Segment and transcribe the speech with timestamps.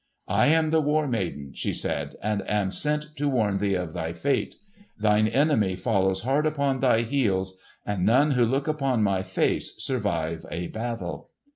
[0.27, 4.13] "I am the War Maiden," she said, "and am sent to warn thee of thy
[4.13, 4.55] fate.
[4.97, 10.43] Thine enemy follows hard upon thy heels; and none who look upon my face survive
[10.49, 11.29] a battle."